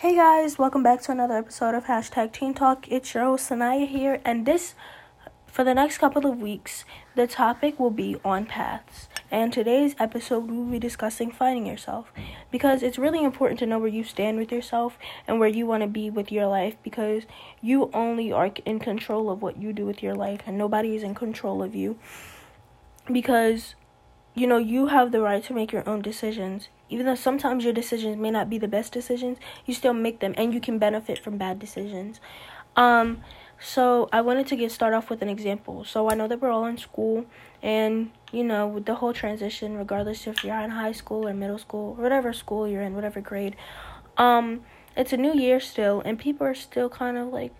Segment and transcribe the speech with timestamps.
[0.00, 2.86] Hey guys, welcome back to another episode of Hashtag Teen Talk.
[2.86, 4.76] It's your host Sanaya here, and this,
[5.46, 6.84] for the next couple of weeks,
[7.16, 9.08] the topic will be on paths.
[9.28, 12.12] And today's episode, we will be discussing finding yourself
[12.52, 15.82] because it's really important to know where you stand with yourself and where you want
[15.82, 17.24] to be with your life because
[17.60, 21.02] you only are in control of what you do with your life, and nobody is
[21.02, 21.98] in control of you
[23.10, 23.74] because
[24.38, 27.72] you know you have the right to make your own decisions even though sometimes your
[27.72, 31.18] decisions may not be the best decisions, you still make them and you can benefit
[31.18, 32.20] from bad decisions.
[32.76, 33.22] Um,
[33.60, 35.84] so I wanted to get start off with an example.
[35.84, 37.26] So I know that we're all in school
[37.62, 41.58] and you know, with the whole transition, regardless if you're in high school or middle
[41.58, 43.56] school, or whatever school you're in, whatever grade,
[44.16, 44.60] um,
[44.96, 47.54] it's a new year still and people are still kind of like,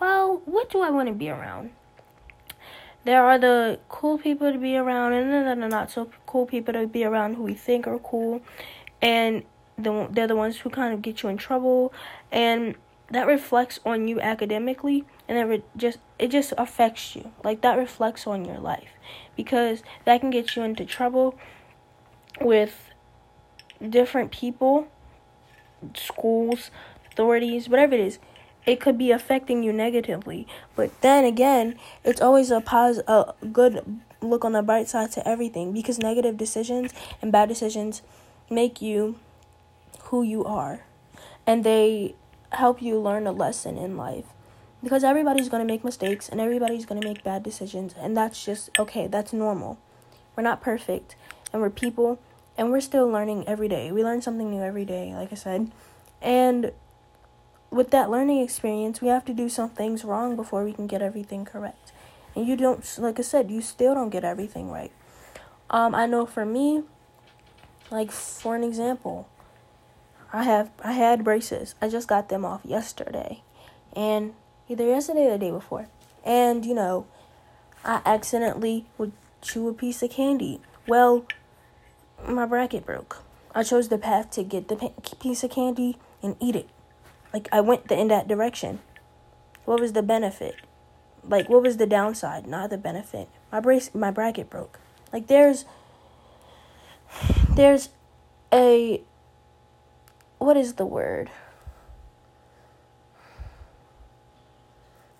[0.00, 1.70] well, what do I want to be around?
[3.06, 6.74] There are the cool people to be around, and then the not so cool people
[6.74, 8.42] to be around who we think are cool,
[9.00, 9.44] and
[9.78, 11.92] the, they're the ones who kind of get you in trouble,
[12.32, 12.74] and
[13.12, 17.30] that reflects on you academically, and it re- just it just affects you.
[17.44, 18.90] Like that reflects on your life,
[19.36, 21.38] because that can get you into trouble
[22.40, 22.90] with
[23.88, 24.88] different people,
[25.94, 26.72] schools,
[27.12, 28.18] authorities, whatever it is
[28.66, 30.46] it could be affecting you negatively.
[30.74, 35.26] But then again, it's always a pos a good look on the bright side to
[35.26, 36.92] everything because negative decisions
[37.22, 38.02] and bad decisions
[38.50, 39.16] make you
[40.04, 40.80] who you are.
[41.46, 42.14] And they
[42.52, 44.24] help you learn a lesson in life.
[44.82, 48.44] Because everybody's going to make mistakes and everybody's going to make bad decisions and that's
[48.44, 49.78] just okay, that's normal.
[50.36, 51.16] We're not perfect
[51.52, 52.18] and we're people
[52.58, 53.90] and we're still learning every day.
[53.92, 55.70] We learn something new every day, like I said.
[56.20, 56.72] And
[57.70, 61.02] with that learning experience, we have to do some things wrong before we can get
[61.02, 61.92] everything correct.
[62.34, 64.92] And you don't, like I said, you still don't get everything right.
[65.70, 66.82] Um, I know for me,
[67.90, 69.28] like for an example,
[70.32, 71.74] I have I had braces.
[71.80, 73.42] I just got them off yesterday,
[73.94, 74.34] and
[74.68, 75.88] either yesterday or the day before.
[76.24, 77.06] And you know,
[77.84, 80.60] I accidentally would chew a piece of candy.
[80.86, 81.26] Well,
[82.28, 83.22] my bracket broke.
[83.54, 86.68] I chose the path to get the piece of candy and eat it.
[87.32, 88.80] Like I went the, in that direction.
[89.64, 90.56] What was the benefit?
[91.28, 92.46] Like what was the downside?
[92.46, 93.28] Not the benefit.
[93.50, 94.78] My brace, my bracket broke.
[95.12, 95.64] Like there's,
[97.54, 97.90] there's
[98.52, 99.02] a,
[100.38, 101.30] what is the word?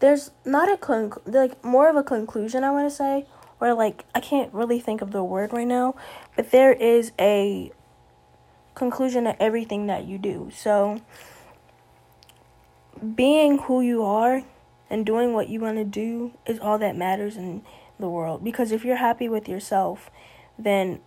[0.00, 3.26] There's not a conc- like more of a conclusion I want to say,
[3.60, 5.94] or like I can't really think of the word right now,
[6.36, 7.70] but there is a
[8.74, 10.50] conclusion to everything that you do.
[10.54, 11.02] So
[13.14, 14.42] being who you are
[14.88, 17.62] and doing what you want to do is all that matters in
[17.98, 18.42] the world.
[18.42, 20.10] Because if you're happy with yourself,
[20.58, 21.00] then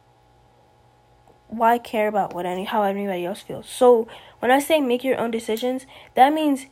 [1.47, 3.67] why care about what any how anybody else feels?
[3.67, 4.07] So
[4.39, 6.67] when I say make your own decisions, that means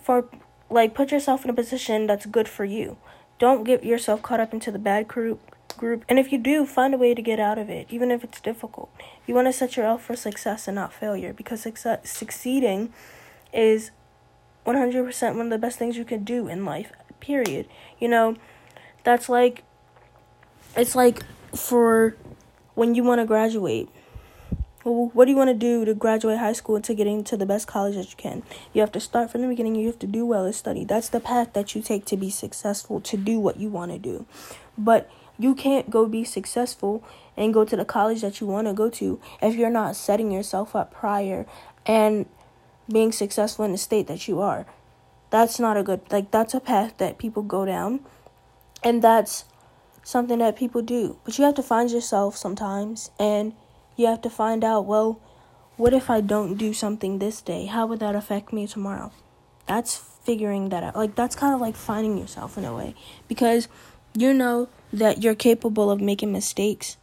[0.00, 0.28] for
[0.70, 2.96] like put yourself in a position that's good for you.
[3.38, 5.40] Don't get yourself caught up into the bad group
[5.76, 6.04] group.
[6.08, 8.40] And if you do, find a way to get out of it, even if it's
[8.40, 8.90] difficult.
[9.26, 12.92] You want to set yourself for success and not failure because success, succeeding
[13.52, 13.90] is
[14.68, 17.66] 100% one of the best things you can do in life, period.
[17.98, 18.36] You know,
[19.04, 19.64] that's like,
[20.76, 21.22] it's like
[21.54, 22.16] for
[22.74, 23.88] when you want to graduate.
[24.84, 27.66] What do you want to do to graduate high school to get into the best
[27.66, 28.42] college that you can?
[28.72, 29.74] You have to start from the beginning.
[29.74, 30.84] You have to do well and study.
[30.84, 33.98] That's the path that you take to be successful, to do what you want to
[33.98, 34.24] do.
[34.78, 37.04] But you can't go be successful
[37.36, 40.30] and go to the college that you want to go to if you're not setting
[40.30, 41.44] yourself up prior
[41.84, 42.26] and
[42.90, 44.66] being successful in the state that you are.
[45.30, 48.00] That's not a good like that's a path that people go down
[48.82, 49.44] and that's
[50.02, 51.18] something that people do.
[51.24, 53.52] But you have to find yourself sometimes and
[53.96, 55.20] you have to find out, well,
[55.76, 57.66] what if I don't do something this day?
[57.66, 59.12] How would that affect me tomorrow?
[59.66, 60.96] That's figuring that out.
[60.96, 62.94] Like that's kind of like finding yourself in a way
[63.28, 63.68] because
[64.14, 66.96] you know that you're capable of making mistakes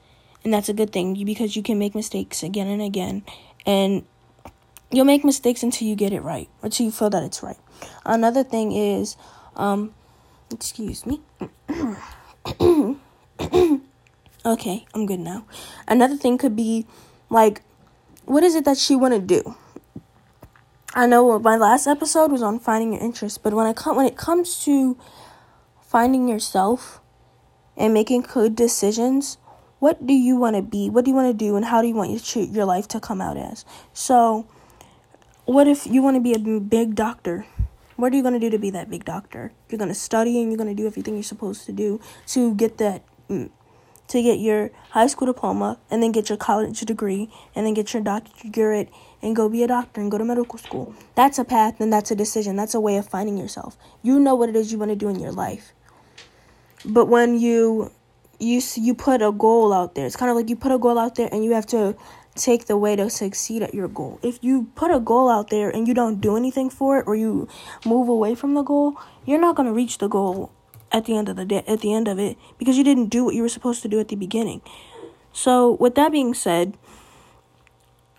[0.44, 3.24] and that's a good thing because you can make mistakes again and again
[3.66, 4.06] and
[4.92, 7.58] you'll make mistakes until you get it right, until you feel that it's right.
[8.06, 9.16] Another thing is,
[9.56, 9.94] um,
[10.52, 11.22] excuse me.
[14.46, 15.46] okay, I'm good now.
[15.88, 16.86] Another thing could be
[17.30, 17.62] like,
[18.26, 19.56] what is it that she want to do?
[20.94, 24.06] I know my last episode was on finding your interest, but when I come when
[24.06, 24.98] it comes to
[25.82, 27.02] finding yourself
[27.76, 29.38] and making good decisions,
[29.80, 30.90] what do you want to be?
[30.90, 33.02] What do you want to do, and how do you want your your life to
[33.02, 33.66] come out as?
[33.94, 34.48] So,
[35.46, 37.46] what if you want to be a big doctor?
[37.96, 39.52] What are you going to do to be that big doctor?
[39.70, 42.54] You're going to study and you're going to do everything you're supposed to do to
[42.56, 43.50] get that mm,
[44.08, 47.94] to get your high school diploma and then get your college degree and then get
[47.94, 48.90] your doctorate
[49.22, 50.94] and go be a doctor and go to medical school.
[51.16, 52.56] That's a path and that's a decision.
[52.56, 53.78] That's a way of finding yourself.
[54.04, 55.74] You know what it is you want to do in your life.
[56.84, 57.92] But when you
[58.40, 61.00] you you put a goal out there, it's kind of like you put a goal
[61.00, 61.96] out there and you have to
[62.36, 64.20] take the way to succeed at your goal.
[64.22, 67.16] If you put a goal out there and you don't do anything for it or
[67.16, 67.48] you
[67.86, 68.96] move away from the goal,
[69.26, 70.52] you're not going to reach the goal
[70.92, 73.26] at the end of the day at the end of it because you didn't do
[73.26, 74.62] what you were supposed to do at the beginning.
[75.34, 76.78] So, with that being said,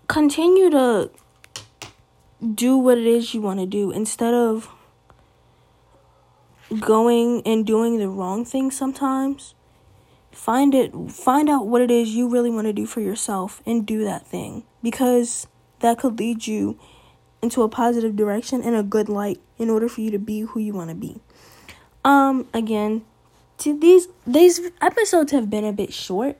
[0.07, 1.09] continue to
[2.53, 4.69] do what it is you want to do instead of
[6.79, 9.55] going and doing the wrong thing sometimes
[10.37, 13.85] find it find out what it is you really want to do for yourself and
[13.85, 15.47] do that thing because
[15.79, 16.79] that could lead you
[17.41, 20.59] into a positive direction and a good light in order for you to be who
[20.59, 21.19] you want to be
[22.05, 23.03] um again
[23.57, 26.37] to these these episodes have been a bit short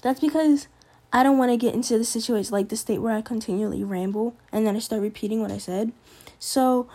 [0.00, 0.68] that's because
[1.12, 4.36] I don't want to get into the situation like the state where I continually ramble
[4.52, 5.92] and then I start repeating what I said.
[6.40, 6.88] So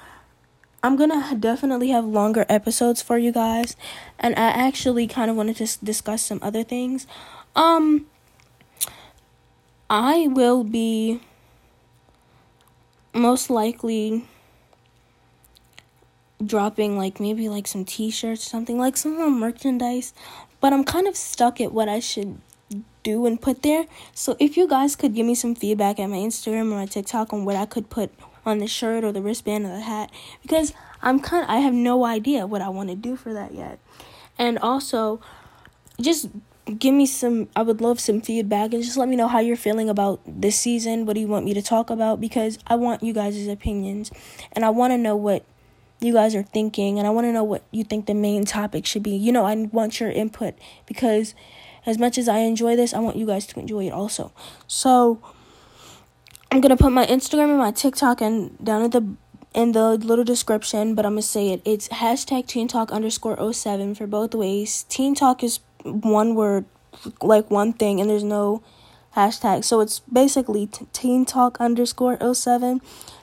[0.82, 3.76] I'm gonna definitely have longer episodes for you guys,
[4.18, 7.06] and I actually kind of wanted to discuss some other things.
[7.56, 8.06] Um,
[9.90, 11.20] I will be
[13.14, 14.26] most likely
[16.46, 20.14] dropping like maybe like some t-shirts something like some more merchandise
[20.62, 22.40] but i'm kind of stuck at what i should
[23.04, 26.16] do and put there so if you guys could give me some feedback at my
[26.16, 28.10] instagram or my tiktok on what i could put
[28.50, 30.12] on the shirt or the wristband or the hat
[30.42, 33.54] because I'm kind of, I have no idea what I want to do for that
[33.54, 33.80] yet.
[34.38, 35.22] And also
[36.02, 36.30] just
[36.78, 39.56] give me some I would love some feedback and just let me know how you're
[39.56, 41.06] feeling about this season.
[41.06, 44.12] What do you want me to talk about because I want you guys' opinions
[44.52, 45.46] and I want to know what
[46.00, 48.86] you guys are thinking and I want to know what you think the main topic
[48.86, 49.12] should be.
[49.12, 50.56] You know, I want your input
[50.86, 51.36] because
[51.86, 54.32] as much as I enjoy this, I want you guys to enjoy it also.
[54.68, 55.22] So
[56.52, 59.06] I'm gonna put my Instagram and my TikTok and down at the
[59.54, 61.62] in the little description, but I'm gonna say it.
[61.64, 64.84] It's hashtag Teen Talk underscore 07 for both ways.
[64.90, 66.66] Teen Talk is one word,
[67.22, 68.64] like one thing, and there's no
[69.16, 69.64] hashtag.
[69.64, 72.82] So it's basically t- Teen Talk underscore 07.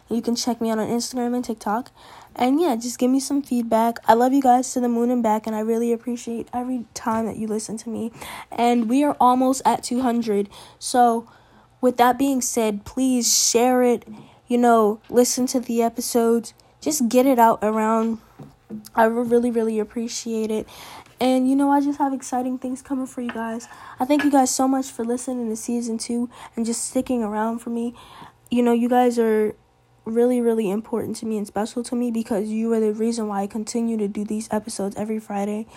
[0.09, 1.91] You can check me out on Instagram and TikTok.
[2.37, 3.99] And yeah, just give me some feedback.
[4.07, 7.27] I love you guys to the moon and back, and I really appreciate every time
[7.27, 8.13] that you listen to me.
[8.53, 10.49] And we are almost at 200.
[10.79, 11.27] So
[11.87, 14.09] with that being said, please share it.
[14.49, 16.53] You know, listen to the episodes.
[16.81, 18.19] Just get it out around.
[18.97, 20.69] I really, really appreciate it.
[21.21, 23.69] And you know, I just have exciting things coming for you guys.
[24.01, 27.61] I thank you guys so much for listening to season two and just sticking around
[27.61, 27.95] for me.
[28.51, 29.55] You know, you guys are
[30.05, 33.43] really, really important to me and special to me because you are the reason why
[33.43, 35.69] I continue to do these episodes every Friday.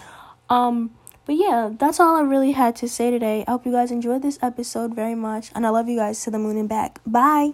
[0.49, 0.89] Um,
[1.29, 3.45] but yeah, that's all I really had to say today.
[3.47, 6.31] I hope you guys enjoyed this episode very much, and I love you guys to
[6.31, 7.01] the moon and back.
[7.05, 7.53] Bye.